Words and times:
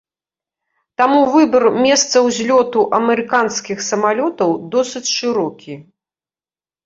Таму 0.99 1.19
выбар 1.33 1.65
месца 1.85 2.23
ўзлёту 2.27 2.79
амерыканскіх 2.99 3.77
самалётаў 3.89 4.55
досыць 4.77 5.05
шырокі. 5.17 5.73